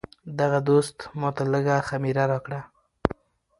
[0.39, 2.61] دغه دوست ماته لږه خمیره راکړه.